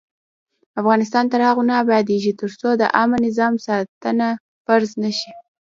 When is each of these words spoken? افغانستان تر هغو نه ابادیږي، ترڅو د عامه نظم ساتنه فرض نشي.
افغانستان 0.81 1.25
تر 1.33 1.41
هغو 1.47 1.63
نه 1.69 1.73
ابادیږي، 1.83 2.33
ترڅو 2.41 2.69
د 2.77 2.83
عامه 2.95 3.17
نظم 3.25 3.53
ساتنه 3.65 4.27
فرض 4.65 4.89
نشي. 5.03 5.31